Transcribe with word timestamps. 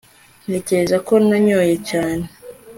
ntekereza 0.45 0.97
ko 1.07 1.13
nanyoye 1.27 1.75
cyane 1.89 2.23